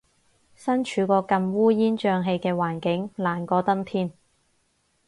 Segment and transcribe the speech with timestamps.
[0.55, 4.11] 身處個咁烏煙瘴氣嘅環境，難過登天